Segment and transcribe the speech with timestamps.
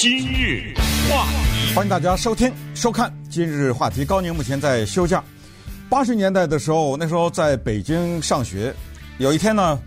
[0.00, 0.72] 今日
[1.10, 4.02] 话题，欢迎大家收听收看今日话题。
[4.02, 5.22] 高宁目前在休假。
[5.90, 8.74] 八十年代的时候，那时候在北京上学，
[9.18, 9.78] 有一天呢，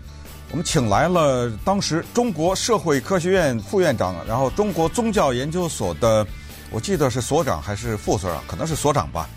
[0.52, 6.24] 我们请来了当时中国社会科学院副院长，然后中国宗教研究所的，
[6.70, 9.28] 我记得是所长还是副所长，可能是所长吧。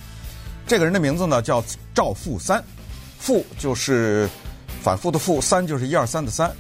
[0.68, 2.64] 这个人的名字呢叫赵富三，
[3.18, 4.30] 富就是
[4.84, 6.56] 反复的复，三就是一二三的三。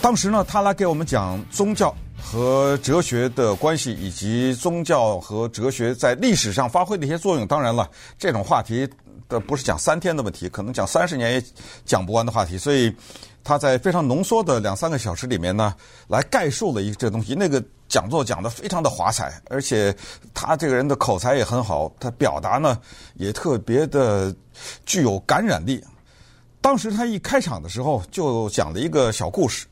[0.00, 1.92] 当时呢，他来给我们讲宗教
[2.24, 7.46] 和哲学的关系，以及宗教和哲学在历史上发挥的一些作用。
[7.46, 7.88] 当然了，
[8.18, 8.88] 这种话题
[9.28, 11.44] 的不是讲三天的问题，可能讲三十年也
[11.84, 12.58] 讲不完的话题。
[12.58, 12.92] 所以
[13.44, 15.74] 他在非常浓缩的两三个小时里面呢，
[16.08, 17.34] 来概述了一这东西。
[17.34, 19.94] 那个讲座讲得非常的华彩，而且
[20.32, 22.80] 他这个人的口才也很好，他表达呢
[23.14, 24.34] 也特别的
[24.86, 25.84] 具有感染力。
[26.60, 29.66] 当时他一开场的时候就讲了一个小故事。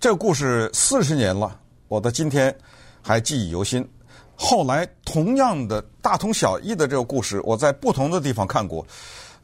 [0.00, 1.60] 这个故事四十年了，
[1.92, 2.56] 我到今天
[3.02, 3.86] 还记忆犹新。
[4.34, 8.82] 后来同样的大同小异的这个故事，我在不同的地方看过，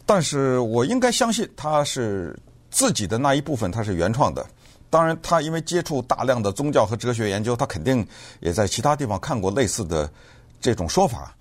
[0.06, 2.34] 但是我应该相信他是
[2.70, 4.46] 自己的那一部分，他是原创的。
[4.88, 8.06] 当然，他因为接触大量的宗教和哲学研究，他肯定
[8.40, 10.10] 也在其他地方看过类似的
[10.58, 11.36] 这种说法。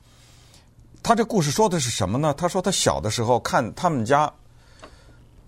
[1.02, 2.34] 他这故事说的是什么呢？
[2.34, 4.30] 他说他小的时候看他们家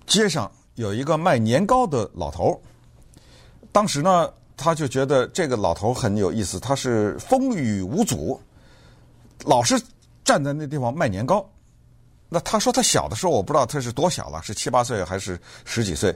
[0.07, 2.57] 街上有一个卖年糕的老头。
[3.73, 8.37] 当时呢，他就觉得这个老头很有意思，他是风雨无阻，
[9.45, 9.81] 老是
[10.25, 11.49] 站在那地方卖年糕。
[12.27, 16.13] 那他说他小的时候，我不知道他是多小了，是七八岁还是十几岁。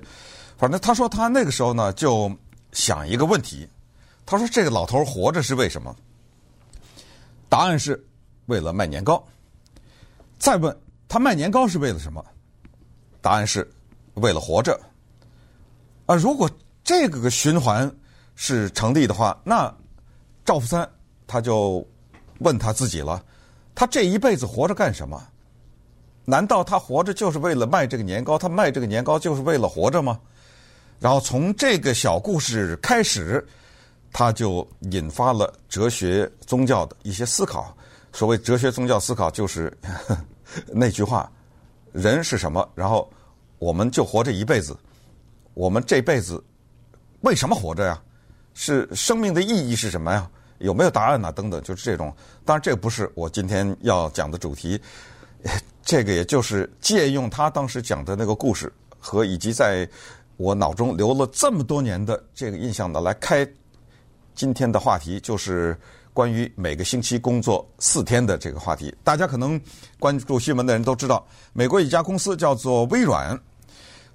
[0.58, 2.30] 反正他说他那个时候呢，就
[2.74, 3.66] 想一个问题，
[4.26, 5.96] 他说这个老头活着是为什么？
[7.48, 8.06] 答案是
[8.48, 9.26] 为了卖年糕。
[10.38, 12.24] 再问他卖年糕是为了什么？
[13.22, 13.66] 答案是
[14.16, 14.78] 为了活着。
[16.06, 16.50] 啊，如果。
[16.86, 17.90] 这个循环
[18.36, 19.74] 是成立的话，那
[20.44, 20.90] 赵福三
[21.28, 21.86] 他就
[22.40, 23.24] 问他自己了：
[23.74, 25.22] 他这一辈子活着干什么？
[26.26, 28.38] 难道他活着就是为了卖这个年糕？
[28.38, 30.20] 他卖这个年糕就是为了活着吗？
[31.00, 33.46] 然后从这个小故事开始，
[34.12, 37.76] 他就引发了哲学宗教的一些思考。
[38.14, 39.76] 所谓哲学宗教思考，就是
[40.72, 41.30] 那句话：
[41.92, 42.68] 人是什么？
[42.74, 43.12] 然后
[43.60, 44.78] 我们就活这一辈子，
[45.54, 46.42] 我们这辈子。
[47.22, 48.02] 为什么活着呀？
[48.54, 50.30] 是生命的意义是什么呀？
[50.60, 51.32] 有没有答案呢？
[51.32, 52.16] 等等，就是这种。
[52.46, 54.80] 当然，这个不是我今天要讲的主题。
[55.84, 59.86] 这个也就是借用他当时讲的那个故事，和以及在
[60.38, 63.46] 我脑中留了这么多年的这个印象呢，来开
[64.34, 65.78] 今天的话题，就是
[66.14, 68.96] 关于每个星期工作四天的这个话题。
[69.04, 69.60] 大家可能
[70.00, 73.38] 关注新闻的人都知道，美国一家公司叫做微软，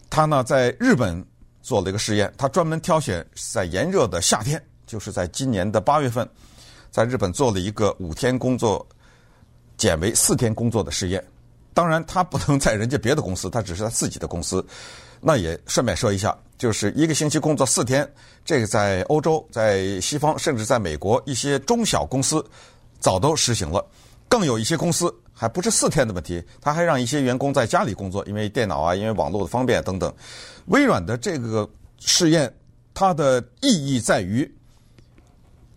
[0.08, 1.22] 它呢在日本。
[1.68, 6.26] 做了一个实验，他专门挑选在炎热的夏天，就是在今年的八月份，
[6.90, 8.84] 在日本做了一个五天工作
[9.76, 11.22] 减为四天工作的实验。
[11.74, 14.64] 当然，他不能在人家别的公司，他只是他自己的公司。
[15.20, 18.10] 那也顺便说一下，就是一个星期工作四天，
[18.46, 22.42] 这个在欧洲、在西方，甚至在美国一些中小公司
[22.98, 23.86] 早都实行了。
[24.26, 30.12] 更有一些公司还不是四天的问题，他还让一些员工在家里工作，因为电脑啊，因为网络的方便等等。
[30.66, 31.68] 微软的这个
[32.00, 32.52] 试验，
[32.92, 34.52] 它的意义在于，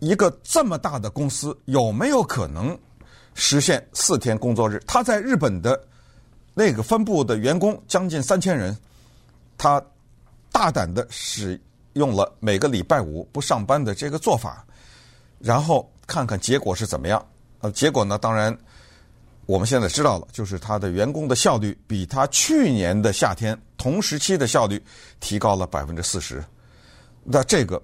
[0.00, 2.76] 一个这么大的公司有没有可能
[3.34, 4.82] 实现四天工作日？
[4.84, 5.80] 他在日本的
[6.54, 8.76] 那个分部的员工将近三千人，
[9.56, 9.80] 他
[10.50, 11.58] 大胆的使
[11.92, 14.66] 用了每个礼拜五不上班的这个做法，
[15.38, 17.24] 然后看看结果是怎么样。
[17.60, 18.58] 呃，结果呢，当然。
[19.44, 24.80] 我们现在知道了，就是他的员工的效率比他去年的夏天同时期的效率
[25.18, 26.42] 提高了百分之四十。
[27.24, 27.82] 那这个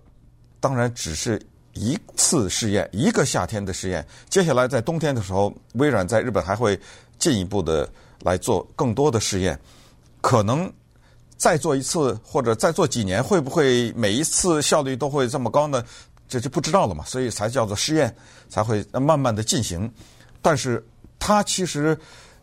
[0.61, 1.41] 当然只是
[1.75, 4.07] 一次试验，一个夏天的试验。
[4.29, 6.79] 接下来在冬天的时候，微软在日本还会
[7.19, 7.89] 进一步的
[8.23, 9.59] 来做更多的试验。
[10.21, 10.73] 可能
[11.37, 15.85] 再做一次或者再做几年，会不会每一次效率都会这么高呢？
[16.29, 17.05] 这就不知道了嘛。
[17.05, 18.15] 所以才叫做试验，
[18.49, 19.93] 才会慢慢的进行。
[20.41, 20.87] 但是。
[21.29, 21.95] 他其实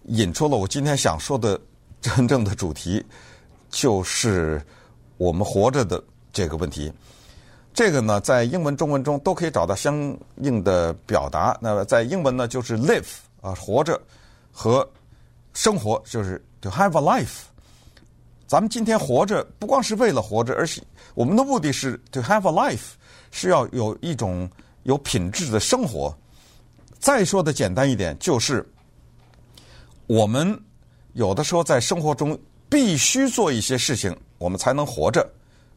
[0.09, 1.59] 引出了我今天想说的
[1.99, 3.03] 真正的主题，
[3.71, 4.63] 就是
[5.17, 5.99] 我们活着的
[6.31, 6.93] 这个问题。
[7.73, 11.57] 这个呢，在英文、中文中都可以找到相应的表达。
[11.59, 13.07] 那么在英文呢，就是 live
[13.41, 13.99] 啊，活着
[14.51, 14.87] 和
[15.55, 17.45] 生活，就是 to have a life。
[18.45, 20.79] 咱们今天活着不光是为了活着，而且
[21.15, 22.91] 我们的目的是 to have a life，
[23.31, 24.47] 是要有一种
[24.83, 26.15] 有品质的生活。
[26.99, 28.63] 再说的简单一点，就是
[30.07, 30.60] 我们
[31.13, 32.38] 有的时候在生活中
[32.69, 35.28] 必须做一些事情，我们才能活着。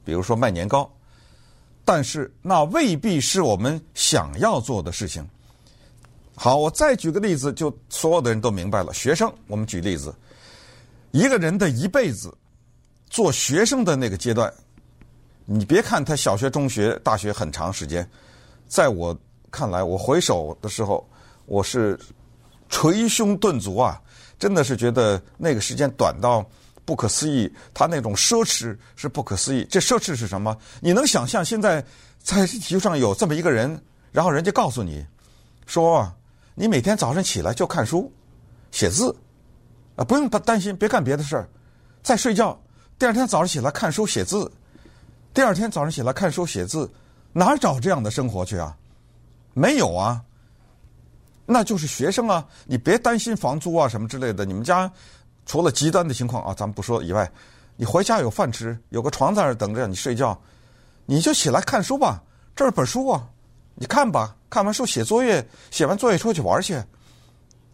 [0.05, 0.91] 比如说卖年糕，
[1.85, 5.27] 但是那未必是我们想要做的事情。
[6.35, 8.95] 好，我再举个例子，就所有的人都明白了。
[8.95, 10.15] 学生，我们举例子，
[11.11, 12.33] 一个人的一辈子，
[13.11, 14.53] 做学生的那个阶段，
[15.45, 18.09] 你别看他小学、中学、大学很长时间，
[18.69, 19.17] 在我
[19.51, 21.07] 看来，我回首的时候，
[21.47, 21.99] 我是
[22.69, 24.01] 捶胸顿足啊，
[24.39, 26.45] 真的是觉得那个时间短到
[26.85, 29.67] 不可思议，他那种奢侈是不可思议。
[29.71, 30.57] 这奢侈是什么？
[30.81, 31.85] 你能想象现在
[32.19, 33.81] 在地球上有这么一个人，
[34.13, 35.05] 然后人家告诉你，
[35.67, 36.11] 说
[36.55, 38.11] 你每天早上起来就看书、
[38.71, 39.15] 写字，
[39.97, 41.49] 啊，不用担心，别干别的事儿，
[42.03, 42.59] 再睡觉。
[42.99, 44.51] 第二天早上起来看书写字，
[45.35, 46.91] 第二天早上起来看书写字，
[47.33, 48.77] 哪找这样的生活去啊？
[49.53, 50.23] 没有啊，
[51.51, 52.47] 那就是学生啊！
[52.67, 54.45] 你别担心房租啊什么之类的。
[54.45, 54.91] 你们家
[55.47, 57.29] 除了极端的情况啊，咱们不说以外，
[57.75, 60.39] 你回家有饭吃，有个床在那儿等着你睡觉，
[61.07, 62.23] 你就起来看书吧。
[62.55, 63.27] 这是本书啊，
[63.75, 66.79] 你看吧，看完书写作业，写完作业出去玩去。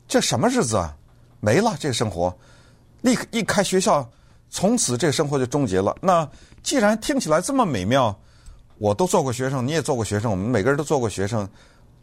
[0.07, 0.97] 这什么日子啊？
[1.41, 2.33] 没了这个生活，
[3.01, 4.09] 立刻一开学校。
[4.51, 5.97] 从此，这个生活就终结了。
[6.01, 6.31] 那
[6.63, 8.17] 既然听起来这么美妙，
[8.79, 11.49] 我都做过学生，你也做过学生，我们每个人都做过学生。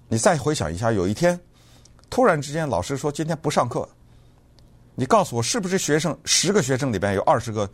[0.09, 1.39] 你再回想一下，有一天
[2.11, 3.87] 突然之间老师说今天不上课，
[4.95, 7.67] 你告诉我是不是学生十个学生里边有二十个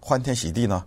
[0.00, 0.84] 欢天喜地呢？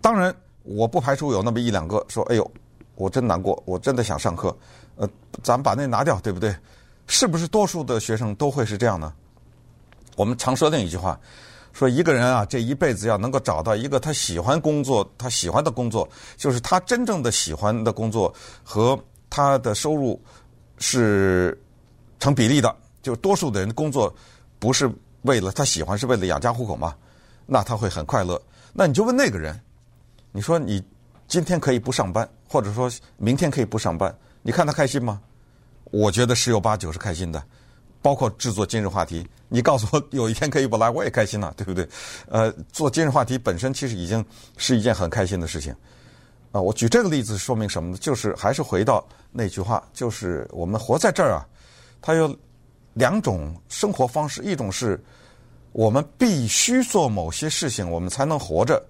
[0.00, 2.50] 当然，我不排除有那么一两个说：“哎呦，
[2.94, 4.56] 我真难过，我真的想上课。”
[4.96, 5.06] 呃，
[5.42, 6.56] 咱们把那拿掉，对不对？
[7.06, 9.12] 是不是多数的学生都会是这样呢？
[10.16, 11.20] 我们常说那一句话。
[11.74, 16.08] 说一个人啊，这一辈子要能够找到一个他喜欢工作、他喜欢的工作，
[16.38, 18.32] 就是他真正的喜欢的工作
[18.62, 18.98] 和
[19.28, 20.18] 他的收入
[20.78, 21.58] 是
[22.18, 22.74] 成比例的。
[23.02, 24.14] 就多数的人工作
[24.58, 24.90] 不是
[25.22, 26.94] 为了他喜欢，是为了养家糊口嘛，
[27.44, 28.40] 那他会很快乐。
[28.72, 29.60] 那你就问那个人，
[30.32, 30.82] 你说你
[31.28, 35.20] 今天可以不上班，或者说明天可以不上班，你看他开心吗？
[35.90, 37.42] 我觉得十有八九是开心的。
[38.00, 41.88] 包括制作今日话题，你告诉我有一天可以不来，我也开心了，对不对？
[42.28, 44.22] 呃，做今日话题本身其实已经
[44.58, 45.74] 是一件很开心的事情。
[46.54, 47.98] 啊，我举这个例子说明什么呢？
[47.98, 51.42] 就是还是回到那句话，就是我们活在这儿啊，
[52.00, 52.32] 它有
[52.92, 55.02] 两种生活方式，一种是
[55.72, 58.80] 我们必须做某些事情，我们才能活着；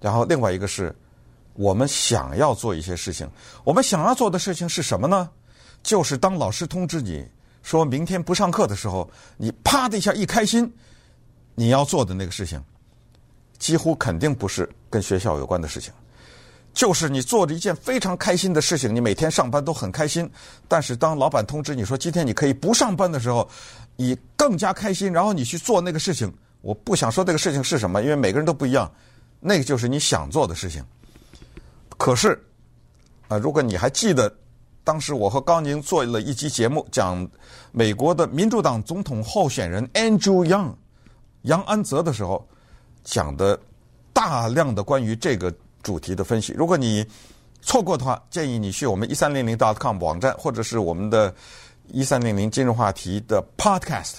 [0.00, 0.94] 然后另外一个是
[1.54, 3.28] 我们想要做一些事情。
[3.64, 5.28] 我们想要做的事情是什么呢？
[5.82, 7.26] 就是当老师通知你。
[7.64, 10.72] 说明天不上课的时候，你啪的一下一开心，
[11.56, 12.62] 你要做的那个事情，
[13.58, 15.92] 几乎肯定不是跟学校有关的事情，
[16.76, 20.30] 就是你做着一件非常开心的事情，你每天上班都很开心，
[20.68, 23.48] 但是当老板通知你说今天你可以不上班的时候，
[23.96, 26.30] 你更加开心，然后你去做那个事情。
[26.60, 28.92] 我不想说这个事情是什么，因为每个人都不一样，
[29.40, 30.84] 那个就是你想做的事情。
[31.96, 32.38] 可是，
[33.28, 34.32] 啊，如果你还记得。
[34.84, 37.28] 当时我和高宁做了一期节目，讲
[37.72, 40.72] 美国的民主党总统候选人 Andrew Young
[41.42, 42.46] 杨安泽的时候，
[43.02, 43.58] 讲的
[44.12, 45.52] 大量的关于这个
[45.86, 46.52] 主题的分析。
[46.54, 47.06] 如果你
[47.62, 51.32] 错过的话，建议你去我们一三零零 .com 网站，或者是我们的
[51.92, 54.16] 一三零零今日话题的 Podcast，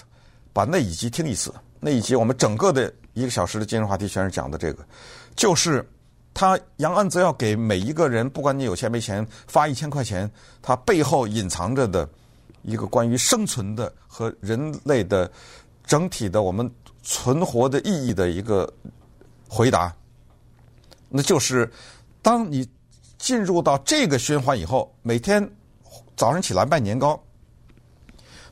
[0.54, 1.52] 把那一集听一次。
[1.78, 4.82] 那一集我们整个的一个小时的今日话题全是讲的这个，
[5.36, 5.86] 就是。
[6.34, 10.30] 他杨安泽要给每一个人，不管你有钱没钱，发一千块钱，
[10.62, 12.08] 他背后隐藏着的
[12.62, 15.28] 一个关于生存的和人类的
[15.84, 16.70] 整体的我们
[17.02, 18.72] 存活的意义的一个
[19.48, 19.92] 回答，
[21.08, 21.70] 那就是
[22.22, 22.68] 当你
[23.18, 25.48] 进入到这个循环以后，每天
[26.16, 27.20] 早上起来卖年糕，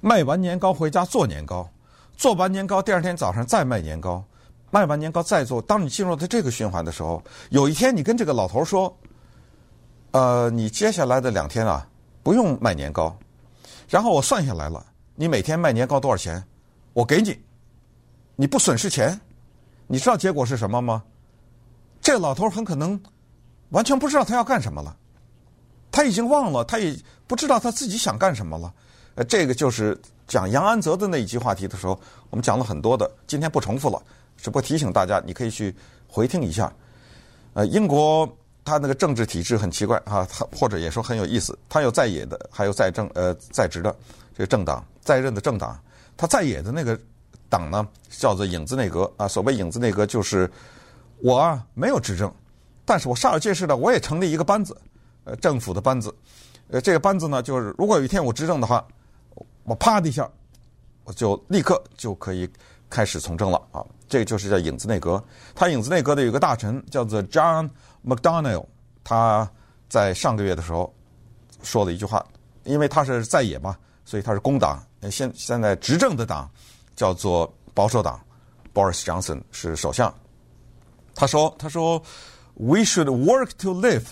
[0.00, 1.68] 卖完年糕回家做年糕，
[2.16, 4.24] 做完年糕第二天早上再卖年糕。
[4.68, 5.62] 卖完年糕再做。
[5.62, 8.94] 当你进入到这个循环的时候，有一天你跟这个老头说
[10.10, 11.88] ：“呃，你接下来的两天啊，
[12.22, 13.16] 不用卖年糕。
[13.88, 14.84] 然后我算下来了，
[15.14, 16.42] 你每天卖年糕多少钱？
[16.92, 17.40] 我给你，
[18.34, 19.18] 你不损失钱。
[19.86, 21.02] 你知道结果是什么吗？
[22.06, 23.02] 这老头很可能
[23.70, 24.96] 完全不知道他要干什么了，
[25.90, 26.96] 他已经忘了，他也
[27.26, 28.72] 不知道他自己想干什么了。
[29.16, 31.98] 呃，这个就是讲杨安泽的那一期话题的时候，
[32.30, 34.00] 我们讲了很多的，今天不重复了。”
[34.38, 35.74] 只不过提醒大家，你可以去
[36.06, 36.72] 回听一下。
[37.54, 38.24] 呃，英国
[38.64, 41.58] 它那个政治体制很奇怪啊，他或者也说很有意思。
[41.68, 43.92] 它有在野的，还有在政呃在职的
[44.32, 45.76] 这个政党，在任的政党。
[46.16, 46.96] 它在野的那个
[47.48, 49.26] 党呢，叫做影子内阁啊。
[49.26, 50.48] 所谓影子内阁，就是
[51.22, 52.32] 我没有执政，
[52.84, 54.76] 但是我煞有介事的，我也成立一个班子，
[55.24, 56.14] 呃，政府的班子。
[56.68, 58.86] 呃，这个班子呢，就是如果有一天我执政的话，
[59.64, 60.28] 我啪的一下，
[61.04, 62.48] 我就立刻就可以
[62.90, 63.84] 开始从政了啊。
[64.08, 65.22] 这个就是叫影子内阁，
[65.54, 67.68] 他影子内阁的有个大臣叫做 John
[68.04, 68.66] McDonnell，
[69.02, 69.50] 他
[69.88, 70.94] 在上个月的时候
[71.62, 72.24] 说了一句话，
[72.64, 74.80] 因为他是在野嘛，所以他是工党，
[75.10, 76.48] 现现在执政的党
[76.94, 78.20] 叫做保守党
[78.74, 80.12] ，Boris Johnson 是首相。
[81.16, 81.98] 他说：“他说
[82.54, 84.04] ，We should work to live,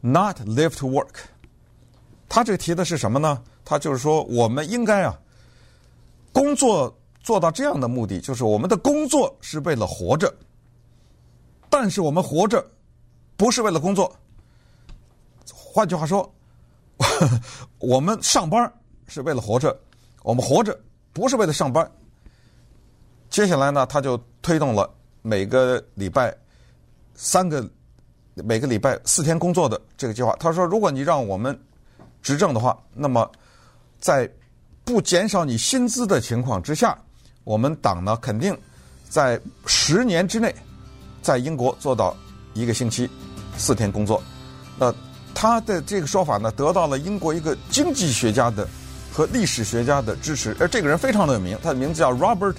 [0.00, 1.16] not live to work。”
[2.30, 3.42] 他这个提的是什么呢？
[3.64, 5.18] 他就是说，我们应该啊，
[6.32, 10.32] 工作做到这样的目的，就是我们的工作是为了活着，
[11.68, 12.64] 但是我们活着
[13.36, 14.14] 不是为了工作。
[15.52, 16.32] 换句话说，
[17.78, 18.72] 我们上班
[19.08, 19.76] 是为了活着，
[20.22, 20.78] 我们活着
[21.12, 21.90] 不是为了上班。
[23.28, 24.88] 接下来呢，他就推动了。
[25.22, 26.36] 每个礼拜
[27.14, 27.64] 三个，
[28.34, 31.58] 每个礼拜四天工作的这个计划，他说：“如果你让我们
[32.20, 33.30] 执政的话，那么
[34.00, 34.28] 在
[34.84, 36.98] 不减少你薪资的情况之下，
[37.44, 38.56] 我们党呢肯定
[39.08, 40.54] 在十年之内
[41.22, 42.16] 在英国做到
[42.52, 43.08] 一个星期
[43.56, 44.22] 四天工作。”
[44.76, 44.92] 那
[45.34, 48.66] 他的这个说法呢，得到了英国一个经济学家的
[49.12, 52.56] 和历史学家的支持，而这个人非常的有名，他的名字叫 Robert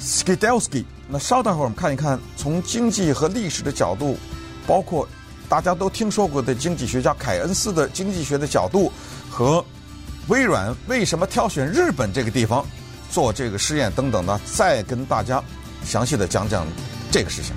[0.00, 0.84] Skidelsky。
[1.06, 4.16] 那稍等会儿，我们看一看从经济和历史的角度，
[4.66, 5.06] 包括
[5.50, 8.90] 大家都听说过的经济学家凯恩斯的经济学的角度，
[9.30, 9.62] 和
[10.28, 12.64] 微软为什么挑选日本这个地方
[13.10, 14.40] 做这个试验等等呢？
[14.46, 15.44] 再跟大家
[15.84, 16.66] 详细的讲讲
[17.10, 17.54] 这个事情。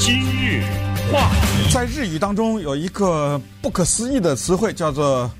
[0.00, 0.64] 今日
[1.12, 5.30] 话题，在日语当中有一个不可思议的词汇，叫做。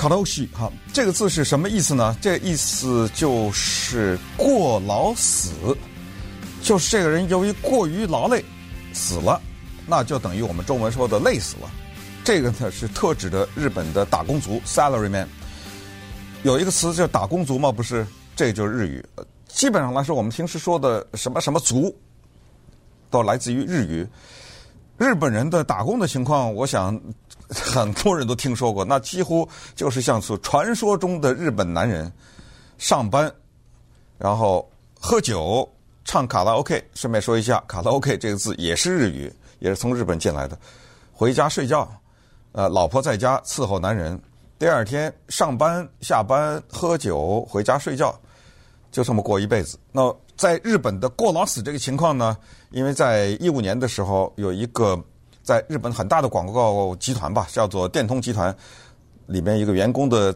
[0.00, 2.16] 卡劳西，哈，这个字是什么意思呢？
[2.22, 5.50] 这个意思就是过劳死，
[6.62, 8.42] 就是这个人由于过于劳累
[8.94, 9.38] 死了，
[9.86, 11.70] 那就等于我们中文说的累死了。
[12.24, 15.26] 这个呢是特指的日本的打工族 （salaryman）。
[16.44, 17.70] 有一个词叫打工族吗？
[17.70, 19.04] 不是，这就是日语。
[19.48, 21.94] 基本上来说，我们平时说的什么什么族，
[23.10, 24.08] 都来自于日语。
[25.00, 27.00] 日本人的打工的情况，我想。
[27.52, 32.12] 很多人都听说过，那几乎就是像是传说中的日本男人，
[32.78, 33.28] 上班，
[34.18, 35.68] 然后喝酒、
[36.04, 36.80] 唱卡拉 OK。
[36.94, 40.56] 顺便说一下，卡拉 OK 这个字也是日语，也是从日本进来的。
[41.12, 41.92] 回家睡觉，
[42.52, 44.16] 呃，老婆在家伺候男人。
[44.56, 48.16] 第二天上班、下班、喝酒、回家睡觉，
[48.92, 49.76] 就这么过一辈子。
[49.90, 50.02] 那
[50.40, 52.34] 在日本的过劳死这个情况呢？
[52.70, 54.98] 因为在一五年的时候有一个。
[55.42, 58.54] 在日本很大的广告集团吧，叫做电通集团，
[59.26, 60.32] 里面一个员工的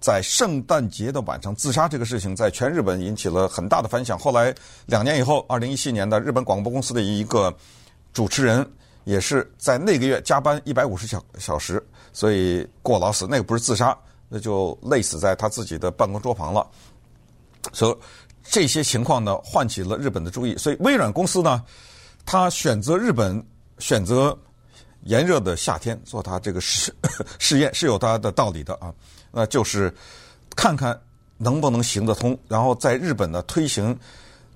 [0.00, 4.18] 在圣诞节的晚上自杀这个事情，在全日本引起了很大的反响。
[4.18, 4.52] 后来
[4.86, 7.54] 两年以后，二零一七年的日本广播公司的一个
[8.12, 8.68] 主持人
[9.04, 11.80] 也是在那个月加班一百五十小小时，
[12.12, 13.26] 所以过劳死。
[13.28, 13.96] 那个不是自杀，
[14.28, 16.66] 那就累死在他自己的办公桌旁了。
[17.72, 17.96] 所以
[18.50, 20.56] 这些情况呢，唤起了日本的注意。
[20.56, 21.62] 所以微软公司呢，
[22.24, 23.44] 他选择日本，
[23.78, 24.36] 选择。
[25.02, 26.92] 炎热的夏天做他这个试
[27.38, 28.92] 试验是有他的道理的啊，
[29.30, 29.94] 那就是
[30.56, 31.00] 看看
[31.36, 33.96] 能不能行得通，然后在日本呢推行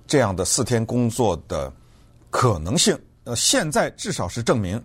[0.05, 1.71] 这样的四天工作的
[2.29, 2.99] 可能性。
[3.23, 4.83] 呃，现在至少是证明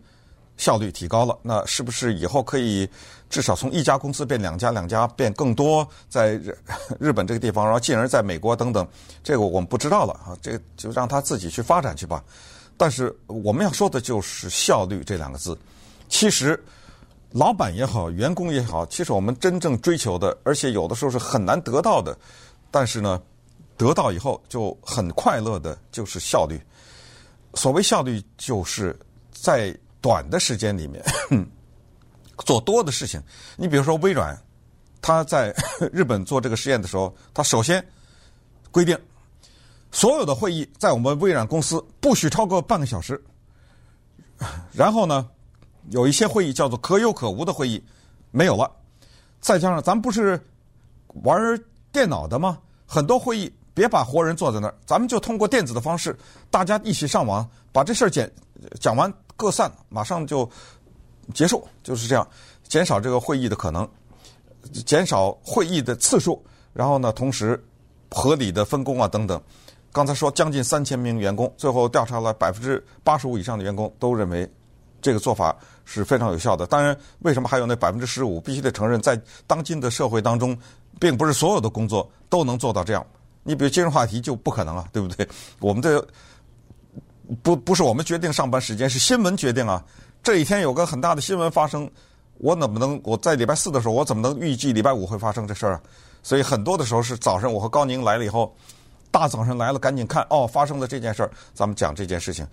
[0.57, 2.89] 效率提高了，那是不是以后可以
[3.29, 6.41] 至少从一家公司变两家，两家变更多，在
[6.99, 8.87] 日本这个地方，然后进而在美国等等，
[9.23, 12.23] 这个我们不知道了啊，这个就让他自己去发展去吧。
[12.77, 15.57] 但是我们要说的就是效率这两个字。
[16.09, 16.63] 其实，
[17.31, 22.17] 老板也好，员工也好，其实我们真正追求的，而且有的时候是很难得到的。
[22.71, 23.21] 但是呢，
[23.77, 26.61] 得到以后就很快乐的，就是效率。
[27.55, 28.95] 所谓效率，就是
[29.33, 29.75] 在
[30.07, 31.05] 短的时间里面
[32.45, 33.21] 做多的事情。
[33.57, 34.41] 你比如说微软，
[35.03, 35.53] 他在
[35.93, 37.85] 日本做这个实验的时候，他首先
[38.71, 38.97] 规定。
[39.91, 43.21] 所有的会议在我们微软公司不许超过半个小时。
[44.73, 45.29] 然后呢，
[45.91, 47.85] 有一些会议叫做可有可无的会议，
[48.31, 48.71] 没有了。
[49.41, 50.41] 再加上咱们不是
[51.25, 51.37] 玩
[51.91, 52.59] 电脑的吗？
[52.87, 56.17] 很多会议别把活人坐在那儿，咱们就通过电子的方式，
[56.49, 58.31] 大家一起上网把这事儿讲
[58.79, 60.49] 讲完，各散，马上就
[61.35, 62.27] 结束，就是这样，
[62.67, 63.89] 减少这个会议的可能，
[64.85, 67.63] 减少会议的次数，然后呢，同时
[68.11, 69.41] 合理的分工啊等等。
[69.93, 74.51] 刚才说将近三千名员工，最后调查了百分之八十五以上的员工都认为
[75.01, 76.67] 这个做法是非常有效的。
[76.67, 78.41] 当然，为什么还有那百分之十五？
[78.41, 80.57] 必须得承认，在当今的社会当中，
[81.01, 83.07] 并不是所有的工作都能做到这样。
[83.43, 85.27] 你比如今日话题就不可能啊，对不对？
[85.61, 86.07] 我们的
[87.43, 89.83] 不不是我们决定上班时间，是新闻决定啊。
[90.23, 91.91] 这一天有个很大的新闻发生，
[92.39, 95.81] 我怎么能我在礼拜四的时候，我怎么能预计礼拜五会发生这事儿啊？
[96.23, 98.55] 所以很多的时候是早上，我和高宁来了以后。
[99.09, 102.47] 大早上来了，赶紧看哦，发生了这件事儿，咱们讲这件事情。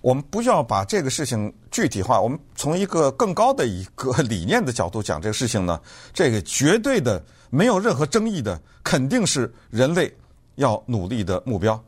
[0.00, 5.80] 我们不需要把这个事情具体化，我们从一个更高的一个理念的角度讲这个事情呢，
[6.12, 10.12] 这个绝对的没有任何争议的，肯定是人类
[10.56, 11.80] 要努力的目标。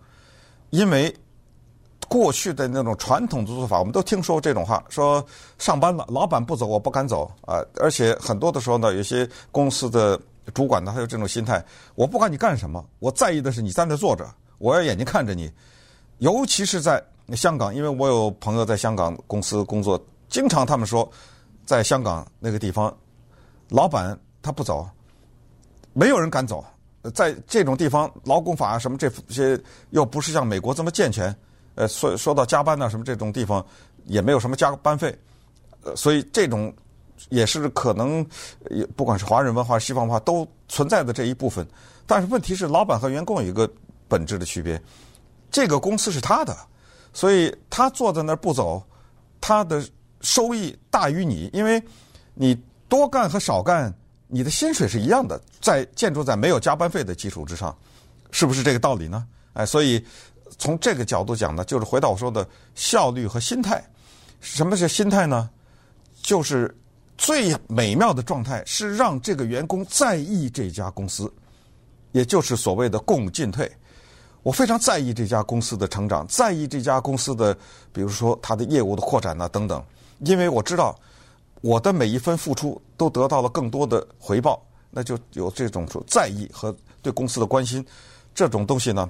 [0.71, 1.13] 因为
[2.13, 5.25] 过去的那种传统的做法，我们都听说这种话：说
[5.57, 7.65] 上班了，老板不走，我不敢走啊！
[7.81, 10.21] 而且很多的时候呢，有些公司的
[10.53, 11.65] 主管呢，他有这种心态：
[11.95, 14.29] 我不管你干什么，我在意的是你在那坐着，
[14.59, 15.51] 我要眼睛看着你，
[16.19, 17.03] 尤其是在。
[17.35, 21.11] 香港，因为我有朋友在香港公司工作，经常他们说，
[21.65, 22.95] 在香港那个地方，
[23.69, 24.87] 老板他不走，
[25.95, 26.63] 没有人敢走。
[27.15, 29.59] 在这种地方，劳工法啊什么这些
[29.91, 31.35] 又不是像美国这么健全，
[31.75, 33.65] 呃，说说到加班呐什么这种地方，
[34.05, 35.17] 也没有什么加班费，
[35.83, 36.75] 呃，所以这种
[37.29, 38.27] 也是可能，
[38.71, 41.67] 也不管是华人文化、西方文化都存在的这一部分。
[42.07, 43.71] 但是问题是，老板和员工有一个
[44.09, 44.81] 本质的区别，
[45.51, 46.57] 这个公司是他的。
[47.15, 48.83] 所以他坐在那儿不走，
[49.39, 49.85] 他的
[50.23, 51.83] 收益大于你，因为
[52.33, 53.95] 你多干和少干，
[54.29, 57.77] 你的薪水是一样的，在建筑在没有加班费的基础之上，
[58.31, 59.27] 是不是这个道理呢？
[59.53, 60.03] 哎，所以
[60.59, 63.83] 从这个角度讲呢，就是回到我说的效率和心态。
[64.41, 65.49] 什么是心态呢？
[66.23, 66.73] 就是
[67.19, 71.33] 最美妙的状态是让这个员工在意这家公司，
[72.13, 73.71] 也就是所谓的共进退。
[74.43, 77.57] 我非常在意这家公司的成长，在意这家公司的，
[77.93, 79.81] 比如说它的业务的扩展呐等等，
[80.21, 80.99] 因为我知道
[81.61, 87.85] 我的每一分付出都得到了更多的回报，那就有这种说在意和对公司的关心，
[88.35, 89.09] 这种东西呢，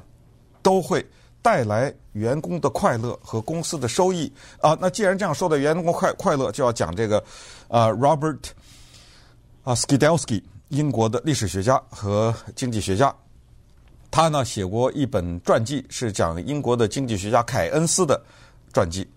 [0.63, 1.03] 都会
[1.43, 4.79] 带来员工的快乐和公司的收益啊。
[4.81, 7.23] 那既然这样说的，员工快快乐就要讲这个
[7.69, 8.39] 啊，Robert
[9.65, 13.15] 啊，Skidelsky，英国的历史学家和经济学家。
[14.11, 18.23] 他呢写过一本传记，是讲英国的经济学家凯恩斯的
[18.73, 19.09] 传记。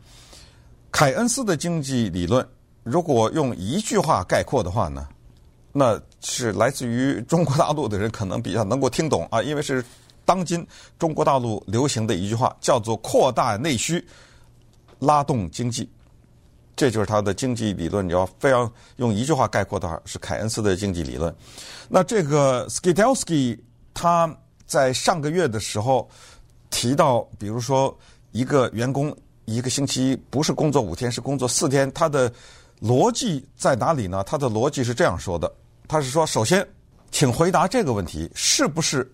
[0.90, 2.48] 凯恩斯的经济理论，
[2.84, 5.06] 如果用一句话概括的话呢，
[5.74, 9.84] 那是来自于中国大陆的人可能比较能够听懂啊，因为是
[10.26, 10.66] 当今
[11.00, 14.06] 中国大陆流行的一句话，叫做“扩大内需，
[15.00, 15.90] 拉动经济”。
[16.76, 18.06] 这就是他的经济理论。
[18.06, 21.34] 你要非要用一句话概括的话，是凯恩斯的经济理论。
[21.88, 23.58] 那这个 Skidelsky
[23.94, 24.36] 他。
[24.68, 26.10] 在上个月的时候
[26.72, 27.96] 提到，比如说
[28.32, 32.34] 一个员工一个星期不是工作五天，是工作四天，他的
[32.82, 34.24] 逻辑在哪里呢？
[34.24, 35.54] 他的逻辑是这样说的：
[35.88, 36.68] 他是说，首先，
[37.12, 39.08] 请回答这个问题，是不是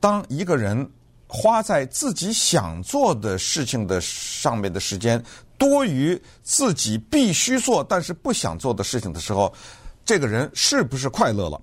[0.00, 0.90] 当一个人
[1.28, 5.22] 花在自己想做的事情的上面的时间
[5.56, 9.52] 多于自己必须做但是不想做的事情的时候，
[10.04, 11.60] 这个人是不是快乐了？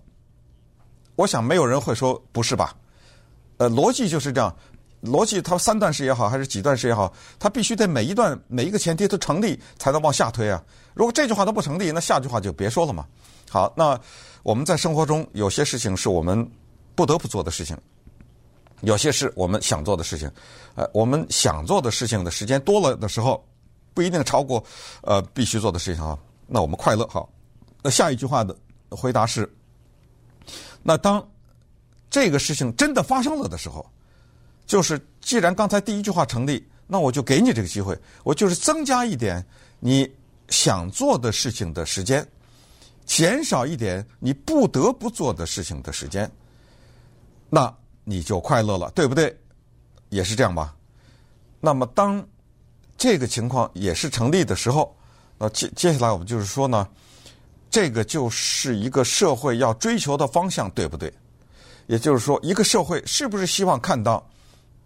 [1.15, 2.75] 我想没有人会说不是吧。
[3.57, 4.55] 呃，逻辑就是这样，
[5.01, 10.63] 逻辑它三段式也好，还是几段式也好，它必须得每一段每一个前提都成立，才能往下推啊。
[10.93, 13.03] 如果这句话都不成立，那下句话就别说了嘛。
[13.49, 13.99] 好，那
[14.43, 16.47] 我们在生活中有些事情是我们
[16.93, 17.75] 不得不做的事情，
[18.81, 20.31] 有些是我们想做的事情。
[20.75, 23.43] 呃，我们想做的事情的时间多了的时候，
[23.93, 24.63] 不一定超过
[25.01, 26.17] 呃必须做的事情啊。
[26.45, 27.29] 那我们快乐好。
[27.81, 28.55] 那下一句话的
[28.89, 29.51] 回答是，
[30.83, 31.25] 那当。
[32.09, 33.85] 这个事情真的发生了的时候，
[34.65, 39.45] 就是既然刚才第一句话成立，那我就给你这个机会，我就是增加一点
[39.81, 40.09] 你
[40.47, 42.25] 想做的事情的时间，
[43.05, 46.31] 减少一点你不得不做的事情的时间，
[47.49, 47.71] 那
[48.09, 49.37] 你就快乐了，对不对？
[50.07, 50.73] 也是这样吧。
[51.59, 52.25] 那么当
[52.97, 54.95] 这个情况也是成立的时候，
[55.37, 56.87] 那接接下来我们就是说呢，
[57.69, 61.13] 这个就是一个社会要追求的方向，对不对？
[61.87, 64.25] 也就是说，一个社会是不是希望看到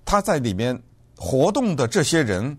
[0.04, 0.82] 他在里面
[1.16, 2.58] 活动的这些人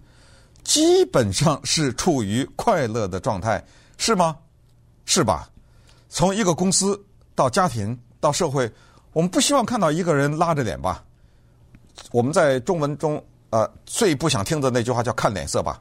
[0.63, 3.65] 基本上是处于快乐的状态，
[3.99, 4.37] 是吗？
[5.05, 5.51] 是吧？
[6.09, 8.71] 从一个公司到家庭到社会，
[9.13, 11.05] 我们不希望看到一个人拉着脸吧？
[12.11, 15.81] 我们在中文中，呃，最不想听的那句话叫“看脸色”吧？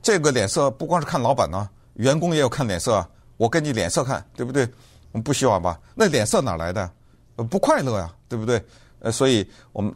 [0.00, 3.08] 这个脸色不光是看老板呢，员工也有看脸色啊。
[3.36, 4.64] 我跟你脸色看，对不对？
[5.12, 5.78] 我们不希望吧？
[5.94, 6.90] 那脸色哪来的？
[7.36, 8.62] 呃不快乐呀，对不对？
[9.00, 9.92] 呃，所以我们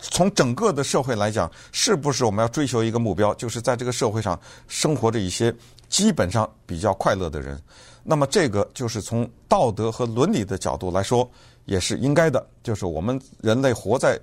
[0.00, 5.54] 从整个的社会来讲，是不是我们要追求一个目标，就是在这个社会上生活着一些
[5.88, 7.60] 基本上比较快乐的人？
[8.02, 11.28] 那么这个就是从道德和伦理的角度来说，
[11.66, 12.44] 也是应该的。
[12.62, 14.18] 就是我们人类活在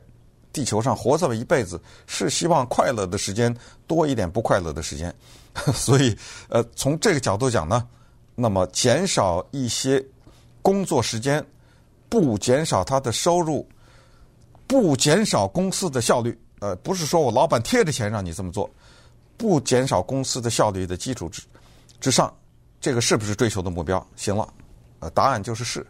[0.51, 5.13] 地球上活这么一辈子，是希望快乐的时间多一点，不快乐的时间。
[5.73, 6.17] 所以，
[6.49, 7.87] 呃，从这个角度讲呢，
[8.33, 10.03] 那么减少一些
[10.63, 11.45] 工作时间。
[12.09, 13.67] 不减少他的收入，
[14.67, 16.39] 不减少公司的效率。
[16.59, 18.69] 呃，不是说我老板贴着钱让你这么做，
[19.35, 21.41] 不减少公司的效率的基础之
[21.99, 22.31] 之上，
[22.79, 24.05] 这个是不是追求的目标？
[24.15, 24.47] 行了，
[24.99, 25.83] 呃，答案就是是。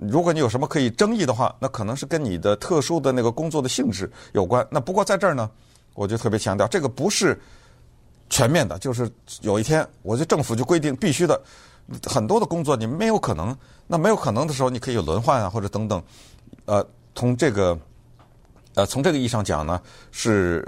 [0.00, 4.66] 如果你有什么可以争议的话，那可能是跟你的特殊的那个工作的性质有关。
[4.70, 5.48] 那不过在这儿呢，
[5.94, 7.40] 我就特别强调，这个不是
[8.28, 9.08] 全面的，就是
[9.42, 11.40] 有一天，我觉得政府就规定必须的，
[12.04, 13.56] 很多的工作你没有可能。
[13.86, 16.02] 那没有可能的时候，你可以轮换啊，或者等等。
[16.64, 17.78] 呃，从这个
[18.74, 19.80] 呃从这个意义上讲呢，
[20.10, 20.66] 是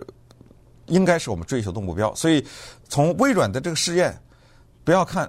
[0.86, 2.14] 应该是我们追求的目标。
[2.14, 2.46] 所以
[2.88, 4.16] 从微软的这个试验，
[4.84, 5.28] 不要看。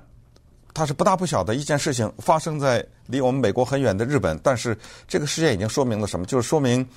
[0.77, 4.39] 它是不大不小的一件事情，发生在离我们美国很远的日本。
[4.43, 6.25] 但是这个事件已经说明了什么？
[6.27, 6.87] 就是说明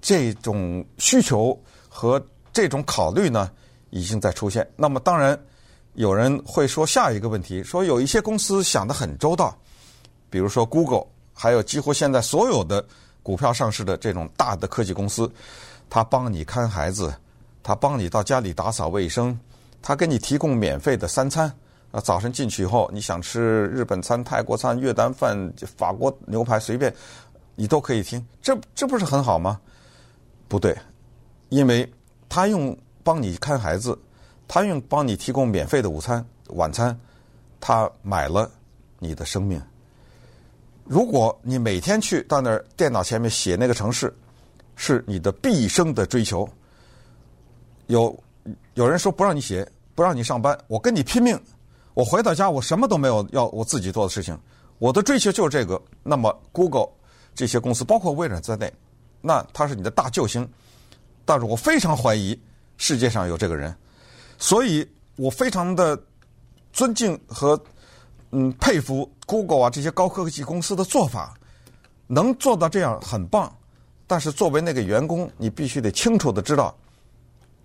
[0.00, 1.56] 这种需求
[1.88, 2.20] 和
[2.52, 3.48] 这种考虑呢，
[3.90, 4.68] 已经在出现。
[4.74, 5.38] 那么当然
[5.94, 9.56] 有人会说下一个问题，说有一些公司想得很周到，
[10.28, 12.84] 比如说 Google，还有几乎现在所有的
[13.22, 15.30] 股票上市的这种大的科技公司，
[15.88, 17.14] 他帮你看孩子，
[17.62, 19.38] 他帮你到家里打扫卫生，
[19.80, 21.48] 他给你提供免费的三餐。
[21.92, 26.92] 啊，早晨进去以后，你想吃日本餐、泰国餐、越南饭、法国牛排，随便
[27.54, 28.26] 你都可以听。
[28.40, 29.60] 这这不是很好吗？
[30.48, 30.74] 不对，
[31.50, 31.90] 因为
[32.30, 33.96] 他用帮你看孩子，
[34.48, 36.98] 他用帮你提供免费的午餐、晚餐，
[37.60, 38.50] 他买了
[38.98, 39.62] 你的生命。
[40.84, 44.12] 如果你每天去到那儿电脑前面写那个城市，
[44.76, 46.48] 是你的毕生的追求。
[47.86, 48.18] 有
[48.74, 51.38] 有人说不让你写，不让你上班，我跟你拼命。
[51.94, 54.38] 我回到家，我什么都没有要我自己做的事情，
[54.78, 55.80] 我的追求就是这个。
[56.02, 56.88] 那么，Google
[57.34, 58.72] 这些公司，包括微软在内，
[59.20, 60.48] 那他是你的大救星。
[61.24, 62.38] 但是我非常怀疑
[62.78, 63.74] 世界上有这个人，
[64.38, 66.00] 所以我非常的
[66.72, 67.60] 尊敬和
[68.30, 71.34] 嗯佩服 Google 啊这些高科技公司的做法，
[72.06, 73.54] 能做到这样很棒。
[74.06, 76.74] 但是作为那个员工，你必须得清楚的知道，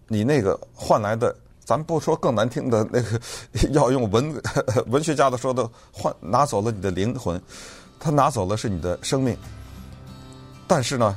[0.08, 1.34] 你那个换来的。
[1.68, 3.20] 咱不说更难听的那个，
[3.72, 4.42] 要用文
[4.86, 7.42] 文学家的说的，换拿走了你的灵魂，
[8.00, 9.38] 他拿走了是你的生命。
[10.66, 11.14] 但是呢，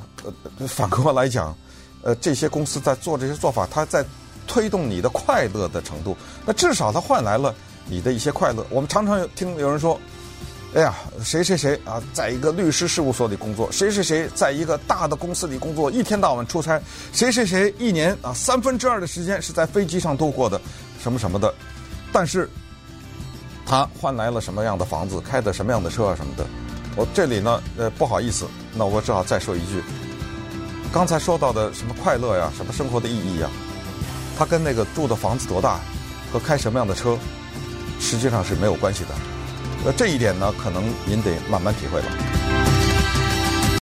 [0.59, 1.55] 呃反过来讲，
[2.03, 4.03] 呃，这些公司在做这些做法，它在
[4.45, 8.65] 推动你的快乐的程度，那至少它换来了你的一些快乐。
[8.69, 9.97] 我们常常有听有人说。
[10.73, 16.79] 哎呀，谁谁谁啊，在一个律师事务所里工作；谁谁谁在一个大的公司里工作，一天到晚出差；
[17.11, 20.59] 谁谁谁一年啊三分之二的时间是在飞机上度过的，
[21.03, 21.53] 什么什么的。
[22.13, 22.49] 但是，
[23.65, 26.45] 他换来了什么样的房子，开的什么样的车啊什么的。
[26.95, 29.83] 我这里呢，呃，不好意思，那我只好再说一句：
[30.93, 33.49] 刚才说到的什么快乐呀，什么生活的意义呀，
[34.37, 35.81] 他跟那个住的房子多大
[36.31, 37.17] 和开什么样的车，
[37.99, 39.09] 实际上是没有关系的。
[39.83, 42.50] 那，这一点呢，可能您得慢慢体会了。